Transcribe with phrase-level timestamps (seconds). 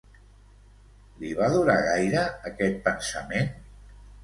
[1.19, 3.55] Li va durar gaire aquest pensament?